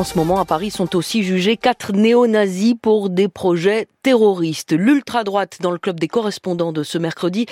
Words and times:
En 0.00 0.04
ce 0.04 0.16
moment, 0.16 0.40
à 0.40 0.46
Paris, 0.46 0.70
sont 0.70 0.96
aussi 0.96 1.22
jugés 1.22 1.58
quatre 1.58 1.92
néo-nazis 1.92 2.72
pour 2.80 3.10
des 3.10 3.28
projets 3.28 3.86
terroristes. 4.02 4.72
L'ultra-droite 4.72 5.58
dans 5.60 5.70
le 5.70 5.76
club 5.76 6.00
des 6.00 6.08
correspondants 6.08 6.72
de 6.72 6.82
ce 6.82 6.96
mercredi. 6.96 7.44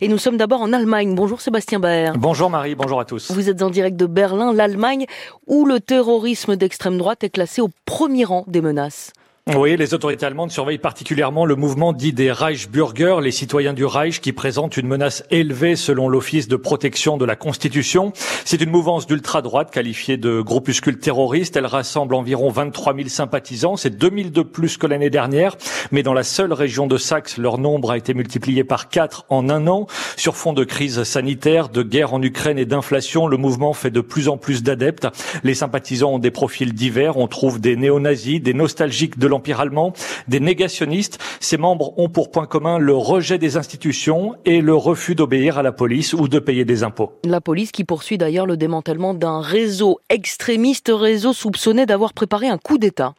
Et 0.00 0.08
nous 0.08 0.18
sommes 0.18 0.36
d'abord 0.36 0.62
en 0.62 0.72
Allemagne. 0.72 1.14
Bonjour 1.14 1.40
Sébastien 1.40 1.78
Baer. 1.78 2.14
Bonjour 2.18 2.50
Marie, 2.50 2.74
bonjour 2.74 2.98
à 2.98 3.04
tous. 3.04 3.30
Vous 3.30 3.48
êtes 3.48 3.62
en 3.62 3.70
direct 3.70 3.96
de 3.96 4.06
Berlin, 4.06 4.52
l'Allemagne, 4.52 5.06
où 5.46 5.64
le 5.64 5.78
terrorisme 5.78 6.56
d'extrême 6.56 6.98
droite 6.98 7.22
est 7.22 7.30
classé 7.30 7.62
au 7.62 7.70
premier 7.84 8.24
rang 8.24 8.42
des 8.48 8.62
menaces. 8.62 9.12
Oui, 9.56 9.76
les 9.76 9.92
autorités 9.92 10.24
allemandes 10.24 10.52
surveillent 10.52 10.78
particulièrement 10.78 11.44
le 11.44 11.56
mouvement 11.56 11.92
dit 11.92 12.12
des 12.12 12.30
Reichsbürger, 12.30 13.16
les 13.20 13.32
citoyens 13.32 13.72
du 13.72 13.84
Reich, 13.84 14.20
qui 14.20 14.32
présentent 14.32 14.76
une 14.76 14.86
menace 14.86 15.24
élevée 15.32 15.74
selon 15.74 16.08
l'Office 16.08 16.46
de 16.46 16.54
protection 16.54 17.16
de 17.16 17.24
la 17.24 17.34
Constitution. 17.34 18.12
C'est 18.44 18.60
une 18.60 18.70
mouvance 18.70 19.08
d'ultra-droite 19.08 19.72
qualifiée 19.72 20.16
de 20.16 20.40
groupuscule 20.40 21.00
terroriste. 21.00 21.56
Elle 21.56 21.66
rassemble 21.66 22.14
environ 22.14 22.50
23 22.50 22.94
000 22.94 23.08
sympathisants. 23.08 23.76
C'est 23.76 23.98
2 23.98 24.10
000 24.14 24.28
de 24.28 24.42
plus 24.42 24.76
que 24.76 24.86
l'année 24.86 25.10
dernière. 25.10 25.56
Mais 25.90 26.04
dans 26.04 26.14
la 26.14 26.22
seule 26.22 26.52
région 26.52 26.86
de 26.86 26.96
Saxe, 26.96 27.36
leur 27.36 27.58
nombre 27.58 27.90
a 27.90 27.96
été 27.96 28.14
multiplié 28.14 28.62
par 28.62 28.90
4 28.90 29.26
en 29.28 29.48
un 29.48 29.66
an. 29.66 29.88
Sur 30.16 30.36
fond 30.36 30.52
de 30.52 30.62
crise 30.62 31.02
sanitaire, 31.02 31.68
de 31.68 31.82
guerre 31.82 32.14
en 32.14 32.22
Ukraine 32.22 32.60
et 32.60 32.64
d'inflation, 32.64 33.26
le 33.26 33.38
mouvement 33.38 33.72
fait 33.72 33.90
de 33.90 34.02
plus 34.02 34.28
en 34.28 34.36
plus 34.36 34.62
d'adeptes. 34.62 35.08
Les 35.42 35.54
sympathisants 35.54 36.12
ont 36.12 36.18
des 36.20 36.30
profils 36.30 36.72
divers. 36.72 37.16
On 37.16 37.26
trouve 37.26 37.60
des 37.60 37.74
néo-nazis, 37.74 38.40
des 38.40 38.54
nostalgiques 38.54 39.18
de 39.18 39.31
l'Empire 39.32 39.60
allemand, 39.60 39.92
des 40.28 40.40
négationnistes. 40.40 41.18
Ces 41.40 41.56
membres 41.56 41.98
ont 41.98 42.08
pour 42.08 42.30
point 42.30 42.46
commun 42.46 42.78
le 42.78 42.94
rejet 42.94 43.38
des 43.38 43.56
institutions 43.56 44.34
et 44.44 44.60
le 44.60 44.74
refus 44.74 45.14
d'obéir 45.14 45.58
à 45.58 45.62
la 45.62 45.72
police 45.72 46.12
ou 46.12 46.28
de 46.28 46.38
payer 46.38 46.64
des 46.64 46.84
impôts. 46.84 47.12
La 47.24 47.40
police 47.40 47.72
qui 47.72 47.84
poursuit 47.84 48.18
d'ailleurs 48.18 48.46
le 48.46 48.56
démantèlement 48.56 49.14
d'un 49.14 49.40
réseau 49.40 50.00
extrémiste, 50.10 50.92
réseau 50.94 51.32
soupçonné 51.32 51.86
d'avoir 51.86 52.12
préparé 52.12 52.48
un 52.48 52.58
coup 52.58 52.78
d'État. 52.78 53.14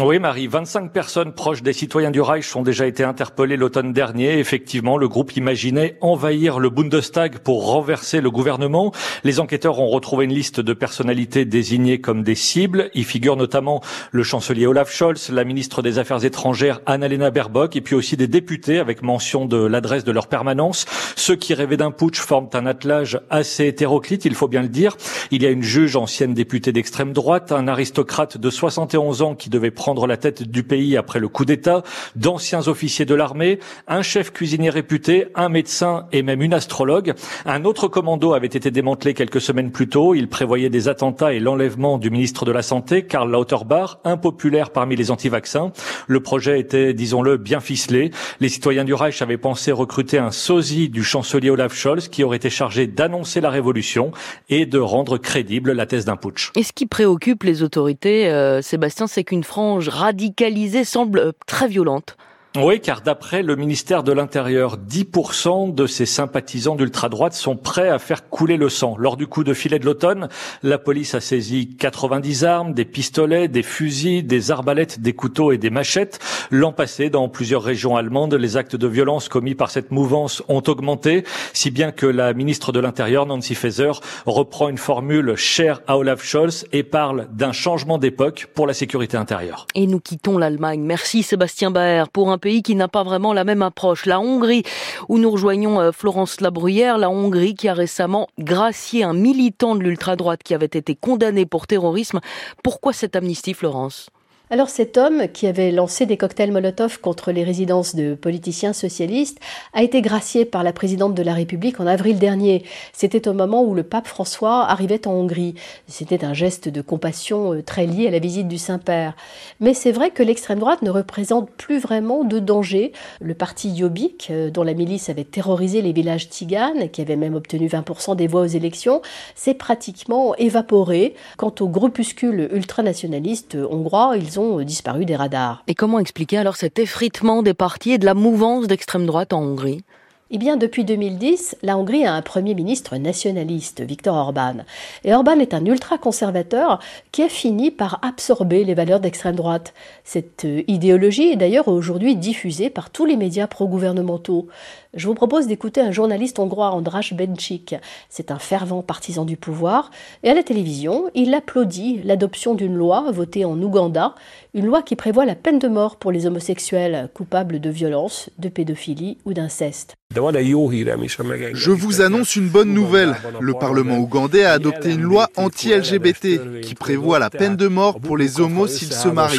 Oui, 0.00 0.20
Marie, 0.20 0.46
25 0.46 0.92
personnes 0.92 1.32
proches 1.32 1.62
des 1.62 1.72
citoyens 1.72 2.12
du 2.12 2.20
Reich 2.20 2.54
ont 2.54 2.62
déjà 2.62 2.86
été 2.86 3.02
interpellées 3.02 3.56
l'automne 3.56 3.92
dernier. 3.92 4.38
Effectivement, 4.38 4.96
le 4.96 5.08
groupe 5.08 5.36
imaginait 5.36 5.96
envahir 6.00 6.60
le 6.60 6.70
Bundestag 6.70 7.38
pour 7.38 7.66
renverser 7.66 8.20
le 8.20 8.30
gouvernement. 8.30 8.92
Les 9.24 9.40
enquêteurs 9.40 9.80
ont 9.80 9.88
retrouvé 9.88 10.26
une 10.26 10.32
liste 10.32 10.60
de 10.60 10.72
personnalités 10.72 11.44
désignées 11.44 12.00
comme 12.00 12.22
des 12.22 12.36
cibles. 12.36 12.90
Y 12.94 13.02
figurent 13.02 13.36
notamment 13.36 13.82
le 14.12 14.22
chancelier 14.22 14.66
Olaf 14.66 14.92
Scholz, 14.92 15.30
la 15.30 15.42
ministre 15.42 15.82
des 15.82 15.98
Affaires 15.98 16.24
étrangères 16.24 16.80
Annalena 16.86 17.32
Baerbock 17.32 17.74
et 17.74 17.80
puis 17.80 17.96
aussi 17.96 18.16
des 18.16 18.28
députés 18.28 18.78
avec 18.78 19.02
mention 19.02 19.46
de 19.46 19.56
l'adresse 19.56 20.04
de 20.04 20.12
leur 20.12 20.28
permanence. 20.28 20.86
Ceux 21.16 21.34
qui 21.34 21.54
rêvaient 21.54 21.76
d'un 21.76 21.90
putsch 21.90 22.20
forment 22.20 22.50
un 22.52 22.66
attelage 22.66 23.20
assez 23.30 23.66
hétéroclite, 23.66 24.24
il 24.26 24.36
faut 24.36 24.48
bien 24.48 24.62
le 24.62 24.68
dire. 24.68 24.96
Il 25.32 25.42
y 25.42 25.46
a 25.46 25.50
une 25.50 25.64
juge 25.64 25.96
ancienne 25.96 26.34
députée 26.34 26.70
d'extrême 26.70 27.12
droite, 27.12 27.50
un 27.50 27.66
aristocrate 27.66 28.38
de 28.38 28.48
71 28.48 29.22
ans 29.22 29.34
qui 29.34 29.50
devait 29.50 29.72
prendre 29.72 29.87
la 29.94 30.16
tête 30.16 30.42
du 30.42 30.62
pays 30.62 30.96
après 30.96 31.20
le 31.20 31.28
coup 31.28 31.44
d'État, 31.44 31.82
d'anciens 32.16 32.66
officiers 32.68 33.04
de 33.04 33.14
l'armée, 33.14 33.58
un 33.86 34.02
chef 34.02 34.32
cuisinier 34.32 34.70
réputé, 34.70 35.28
un 35.34 35.48
médecin 35.48 36.06
et 36.12 36.22
même 36.22 36.42
une 36.42 36.54
astrologue. 36.54 37.14
Un 37.46 37.64
autre 37.64 37.88
commando 37.88 38.32
avait 38.32 38.46
été 38.46 38.70
démantelé 38.70 39.14
quelques 39.14 39.40
semaines 39.40 39.70
plus 39.70 39.88
tôt. 39.88 40.14
Il 40.14 40.28
prévoyait 40.28 40.70
des 40.70 40.88
attentats 40.88 41.32
et 41.32 41.40
l'enlèvement 41.40 41.98
du 41.98 42.10
ministre 42.10 42.44
de 42.44 42.52
la 42.52 42.62
Santé, 42.62 43.04
Karl 43.04 43.30
Lauterbach, 43.30 43.98
impopulaire 44.04 44.70
parmi 44.70 44.96
les 44.96 45.10
anti-vaccins. 45.10 45.72
Le 46.06 46.20
projet 46.20 46.60
était, 46.60 46.94
disons-le, 46.94 47.36
bien 47.36 47.60
ficelé. 47.60 48.10
Les 48.40 48.48
citoyens 48.48 48.84
du 48.84 48.94
Reich 48.94 49.22
avaient 49.22 49.38
pensé 49.38 49.72
recruter 49.72 50.18
un 50.18 50.30
sosie 50.30 50.88
du 50.88 51.04
chancelier 51.04 51.50
Olaf 51.50 51.74
Scholz 51.74 52.08
qui 52.08 52.24
aurait 52.24 52.36
été 52.36 52.50
chargé 52.50 52.86
d'annoncer 52.86 53.40
la 53.40 53.50
révolution 53.50 54.12
et 54.48 54.66
de 54.66 54.78
rendre 54.78 55.18
crédible 55.18 55.72
la 55.72 55.86
thèse 55.86 56.04
d'un 56.04 56.16
putsch. 56.16 56.50
Et 56.56 56.62
ce 56.62 56.72
qui 56.72 56.86
préoccupe 56.86 57.42
les 57.42 57.62
autorités, 57.62 58.28
euh, 58.30 58.62
Sébastien, 58.62 59.06
c'est 59.06 59.24
qu'une 59.24 59.44
France 59.44 59.67
radicalisée 59.76 60.84
semble 60.84 61.32
très 61.46 61.68
violente. 61.68 62.16
Oui, 62.56 62.80
car 62.80 63.02
d'après 63.02 63.42
le 63.42 63.56
ministère 63.56 64.02
de 64.02 64.10
l'Intérieur, 64.10 64.78
10% 64.78 65.74
de 65.74 65.86
ses 65.86 66.06
sympathisants 66.06 66.76
d'ultra-droite 66.76 67.34
sont 67.34 67.56
prêts 67.56 67.90
à 67.90 67.98
faire 67.98 68.30
couler 68.30 68.56
le 68.56 68.70
sang. 68.70 68.96
Lors 68.98 69.18
du 69.18 69.26
coup 69.26 69.44
de 69.44 69.52
filet 69.52 69.78
de 69.78 69.84
l'automne, 69.84 70.28
la 70.62 70.78
police 70.78 71.14
a 71.14 71.20
saisi 71.20 71.76
90 71.76 72.44
armes, 72.44 72.72
des 72.72 72.86
pistolets, 72.86 73.48
des 73.48 73.62
fusils, 73.62 74.26
des 74.26 74.50
arbalètes, 74.50 75.00
des 75.00 75.12
couteaux 75.12 75.52
et 75.52 75.58
des 75.58 75.68
machettes. 75.68 76.20
L'an 76.50 76.72
passé, 76.72 77.10
dans 77.10 77.28
plusieurs 77.28 77.62
régions 77.62 77.96
allemandes, 77.96 78.32
les 78.32 78.56
actes 78.56 78.76
de 78.76 78.86
violence 78.88 79.28
commis 79.28 79.54
par 79.54 79.70
cette 79.70 79.90
mouvance 79.90 80.42
ont 80.48 80.62
augmenté, 80.66 81.24
si 81.52 81.70
bien 81.70 81.92
que 81.92 82.06
la 82.06 82.32
ministre 82.32 82.72
de 82.72 82.80
l'Intérieur, 82.80 83.26
Nancy 83.26 83.54
Faeser, 83.54 83.92
reprend 84.24 84.70
une 84.70 84.78
formule 84.78 85.36
chère 85.36 85.82
à 85.86 85.98
Olaf 85.98 86.24
Scholz 86.24 86.66
et 86.72 86.82
parle 86.82 87.28
d'un 87.30 87.52
changement 87.52 87.98
d'époque 87.98 88.48
pour 88.54 88.66
la 88.66 88.72
sécurité 88.72 89.18
intérieure. 89.18 89.66
Et 89.74 89.86
nous 89.86 90.00
quittons 90.00 90.38
l'Allemagne. 90.38 90.80
Merci 90.80 91.22
Sébastien 91.22 91.70
Baer 91.70 92.08
pour 92.10 92.30
un 92.30 92.38
pays 92.48 92.62
qui 92.62 92.74
n'a 92.74 92.88
pas 92.88 93.02
vraiment 93.02 93.34
la 93.34 93.44
même 93.44 93.60
approche. 93.60 94.06
La 94.06 94.20
Hongrie, 94.20 94.62
où 95.10 95.18
nous 95.18 95.30
rejoignons 95.30 95.80
euh, 95.80 95.92
Florence 95.92 96.40
Labruyère, 96.40 96.96
la 96.96 97.10
Hongrie 97.10 97.54
qui 97.54 97.68
a 97.68 97.74
récemment 97.74 98.26
gracié 98.38 99.04
un 99.04 99.12
militant 99.12 99.76
de 99.76 99.82
l'ultra-droite 99.82 100.42
qui 100.42 100.54
avait 100.54 100.64
été 100.64 100.94
condamné 100.94 101.44
pour 101.44 101.66
terrorisme. 101.66 102.20
Pourquoi 102.62 102.94
cette 102.94 103.16
amnistie, 103.16 103.52
Florence? 103.52 104.08
Alors 104.50 104.70
cet 104.70 104.96
homme, 104.96 105.28
qui 105.32 105.46
avait 105.46 105.70
lancé 105.70 106.06
des 106.06 106.16
cocktails 106.16 106.52
Molotov 106.52 107.00
contre 107.00 107.32
les 107.32 107.44
résidences 107.44 107.94
de 107.94 108.14
politiciens 108.14 108.72
socialistes, 108.72 109.38
a 109.74 109.82
été 109.82 110.00
gracié 110.00 110.46
par 110.46 110.62
la 110.62 110.72
présidente 110.72 111.14
de 111.14 111.22
la 111.22 111.34
République 111.34 111.80
en 111.80 111.86
avril 111.86 112.18
dernier. 112.18 112.64
C'était 112.94 113.28
au 113.28 113.34
moment 113.34 113.62
où 113.62 113.74
le 113.74 113.82
pape 113.82 114.06
François 114.06 114.64
arrivait 114.64 115.06
en 115.06 115.12
Hongrie. 115.12 115.54
C'était 115.86 116.24
un 116.24 116.32
geste 116.32 116.68
de 116.68 116.80
compassion 116.80 117.52
euh, 117.52 117.62
très 117.62 117.86
lié 117.86 118.08
à 118.08 118.10
la 118.10 118.20
visite 118.20 118.48
du 118.48 118.56
Saint-Père. 118.56 119.14
Mais 119.60 119.74
c'est 119.74 119.92
vrai 119.92 120.10
que 120.10 120.22
l'extrême 120.22 120.60
droite 120.60 120.80
ne 120.80 120.90
représente 120.90 121.50
plus 121.50 121.78
vraiment 121.78 122.24
de 122.24 122.38
danger. 122.38 122.92
Le 123.20 123.34
parti 123.34 123.76
Jobbik, 123.76 124.28
euh, 124.30 124.50
dont 124.50 124.62
la 124.62 124.74
milice 124.74 125.10
avait 125.10 125.24
terrorisé 125.24 125.82
les 125.82 125.92
villages 125.92 126.30
tziganes, 126.30 126.88
qui 126.90 127.02
avait 127.02 127.16
même 127.16 127.34
obtenu 127.34 127.66
20% 127.66 128.16
des 128.16 128.26
voix 128.26 128.42
aux 128.42 128.46
élections, 128.46 129.02
s'est 129.34 129.52
pratiquement 129.52 130.34
évaporé. 130.36 131.14
Quant 131.36 131.54
aux 131.60 131.68
groupuscules 131.68 132.48
ultranationalistes 132.52 133.58
hongrois, 133.70 134.14
ils 134.16 134.37
disparu 134.64 135.04
des 135.04 135.16
radars. 135.16 135.62
Et 135.66 135.74
comment 135.74 135.98
expliquer 135.98 136.38
alors 136.38 136.56
cet 136.56 136.78
effritement 136.78 137.42
des 137.42 137.54
partis 137.54 137.92
et 137.92 137.98
de 137.98 138.04
la 138.04 138.14
mouvance 138.14 138.66
d'extrême 138.66 139.06
droite 139.06 139.32
en 139.32 139.42
Hongrie? 139.42 139.84
Eh 140.30 140.36
bien, 140.36 140.58
depuis 140.58 140.84
2010, 140.84 141.56
la 141.62 141.78
Hongrie 141.78 142.04
a 142.04 142.12
un 142.12 142.20
Premier 142.20 142.54
ministre 142.54 142.98
nationaliste, 142.98 143.80
Viktor 143.80 144.14
Orban. 144.14 144.56
Et 145.04 145.14
Orban 145.14 145.38
est 145.38 145.54
un 145.54 145.64
ultra-conservateur 145.64 146.80
qui 147.12 147.22
a 147.22 147.30
fini 147.30 147.70
par 147.70 147.98
absorber 148.02 148.62
les 148.64 148.74
valeurs 148.74 149.00
d'extrême 149.00 149.36
droite. 149.36 149.72
Cette 150.04 150.44
euh, 150.44 150.62
idéologie 150.68 151.30
est 151.30 151.36
d'ailleurs 151.36 151.68
aujourd'hui 151.68 152.14
diffusée 152.14 152.68
par 152.68 152.90
tous 152.90 153.06
les 153.06 153.16
médias 153.16 153.46
pro-gouvernementaux. 153.46 154.48
Je 154.92 155.06
vous 155.06 155.14
propose 155.14 155.46
d'écouter 155.46 155.80
un 155.80 155.92
journaliste 155.92 156.38
hongrois, 156.38 156.72
Andras 156.72 157.10
Benchik. 157.12 157.76
C'est 158.10 158.30
un 158.30 158.38
fervent 158.38 158.82
partisan 158.82 159.24
du 159.24 159.38
pouvoir. 159.38 159.90
Et 160.24 160.30
à 160.30 160.34
la 160.34 160.42
télévision, 160.42 161.10
il 161.14 161.32
applaudit 161.32 162.02
l'adoption 162.04 162.54
d'une 162.54 162.74
loi 162.74 163.10
votée 163.12 163.46
en 163.46 163.60
Ouganda, 163.62 164.14
une 164.52 164.66
loi 164.66 164.82
qui 164.82 164.94
prévoit 164.94 165.24
la 165.24 165.36
peine 165.36 165.58
de 165.58 165.68
mort 165.68 165.96
pour 165.96 166.12
les 166.12 166.26
homosexuels 166.26 167.08
coupables 167.14 167.60
de 167.60 167.70
violence, 167.70 168.28
de 168.38 168.50
pédophilie 168.50 169.16
ou 169.24 169.32
d'inceste. 169.32 169.94
Je 170.14 171.70
vous 171.70 172.00
annonce 172.00 172.34
une 172.34 172.48
bonne 172.48 172.72
nouvelle. 172.72 173.14
Le 173.40 173.52
Parlement 173.52 173.98
ougandais 173.98 174.44
a 174.44 174.52
adopté 174.52 174.94
une 174.94 175.02
loi 175.02 175.28
anti-LGBT 175.36 176.60
qui 176.62 176.74
prévoit 176.74 177.18
la 177.18 177.30
peine 177.30 177.56
de 177.56 177.68
mort 177.68 178.00
pour 178.00 178.16
les 178.16 178.40
homos 178.40 178.66
s'ils 178.66 178.92
se 178.92 179.08
marient. 179.08 179.38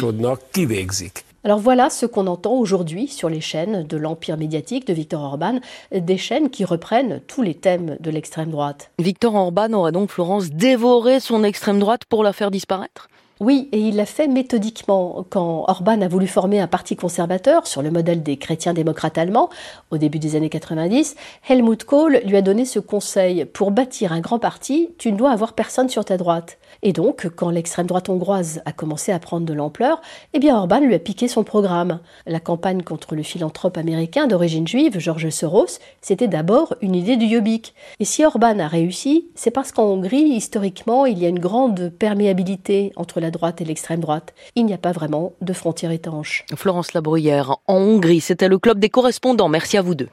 Alors 1.42 1.58
voilà 1.58 1.90
ce 1.90 2.06
qu'on 2.06 2.26
entend 2.28 2.52
aujourd'hui 2.52 3.08
sur 3.08 3.28
les 3.28 3.40
chaînes 3.40 3.84
de 3.86 3.96
l'empire 3.96 4.36
médiatique 4.36 4.86
de 4.86 4.92
Victor 4.92 5.22
Orban, 5.22 5.58
des 5.92 6.18
chaînes 6.18 6.50
qui 6.50 6.64
reprennent 6.64 7.20
tous 7.26 7.42
les 7.42 7.54
thèmes 7.54 7.96
de 7.98 8.10
l'extrême 8.10 8.50
droite. 8.50 8.90
Victor 8.98 9.34
Orban 9.34 9.72
aurait 9.72 9.92
donc, 9.92 10.10
Florence, 10.10 10.50
dévoré 10.50 11.18
son 11.18 11.42
extrême 11.44 11.80
droite 11.80 12.04
pour 12.08 12.22
la 12.22 12.32
faire 12.32 12.50
disparaître? 12.50 13.08
Oui, 13.40 13.70
et 13.72 13.80
il 13.80 13.96
l'a 13.96 14.04
fait 14.04 14.28
méthodiquement. 14.28 15.24
Quand 15.30 15.64
Orban 15.66 16.02
a 16.02 16.08
voulu 16.08 16.26
former 16.26 16.60
un 16.60 16.66
parti 16.66 16.94
conservateur 16.94 17.66
sur 17.66 17.80
le 17.80 17.90
modèle 17.90 18.22
des 18.22 18.36
chrétiens 18.36 18.74
démocrates 18.74 19.16
allemands 19.16 19.48
au 19.90 19.96
début 19.96 20.18
des 20.18 20.36
années 20.36 20.50
90, 20.50 21.16
Helmut 21.48 21.84
Kohl 21.84 22.20
lui 22.26 22.36
a 22.36 22.42
donné 22.42 22.66
ce 22.66 22.80
conseil 22.80 23.46
pour 23.46 23.70
bâtir 23.70 24.12
un 24.12 24.20
grand 24.20 24.38
parti, 24.38 24.90
tu 24.98 25.10
ne 25.10 25.16
dois 25.16 25.30
avoir 25.30 25.54
personne 25.54 25.88
sur 25.88 26.04
ta 26.04 26.18
droite. 26.18 26.58
Et 26.82 26.92
donc, 26.92 27.28
quand 27.36 27.50
l'extrême 27.50 27.86
droite 27.86 28.08
hongroise 28.08 28.62
a 28.64 28.72
commencé 28.72 29.12
à 29.12 29.18
prendre 29.18 29.44
de 29.44 29.52
l'ampleur, 29.52 30.00
eh 30.32 30.38
bien 30.38 30.56
Orban 30.56 30.80
lui 30.80 30.94
a 30.94 30.98
piqué 30.98 31.28
son 31.28 31.44
programme. 31.44 32.00
La 32.26 32.40
campagne 32.40 32.82
contre 32.82 33.14
le 33.14 33.22
philanthrope 33.22 33.76
américain 33.76 34.26
d'origine 34.26 34.66
juive, 34.66 34.98
George 34.98 35.28
Soros, 35.30 35.78
c'était 36.00 36.28
d'abord 36.28 36.74
une 36.80 36.94
idée 36.94 37.16
du 37.16 37.28
Jobbik. 37.28 37.74
Et 37.98 38.04
si 38.04 38.24
Orban 38.24 38.58
a 38.58 38.68
réussi, 38.68 39.28
c'est 39.34 39.50
parce 39.50 39.72
qu'en 39.72 39.84
Hongrie, 39.84 40.22
historiquement, 40.22 41.04
il 41.04 41.18
y 41.18 41.26
a 41.26 41.28
une 41.28 41.38
grande 41.38 41.90
perméabilité 41.90 42.92
entre 42.96 43.20
la 43.20 43.30
droite 43.30 43.60
et 43.60 43.64
l'extrême 43.64 44.00
droite. 44.00 44.32
Il 44.54 44.64
n'y 44.64 44.72
a 44.72 44.78
pas 44.78 44.92
vraiment 44.92 45.32
de 45.42 45.52
frontières 45.52 45.90
étanches. 45.90 46.46
Florence 46.54 46.94
Labruyère, 46.94 47.56
en 47.66 47.76
Hongrie, 47.76 48.20
c'était 48.20 48.48
le 48.48 48.58
club 48.58 48.78
des 48.78 48.88
correspondants. 48.88 49.48
Merci 49.48 49.76
à 49.76 49.82
vous 49.82 49.94
deux. 49.94 50.08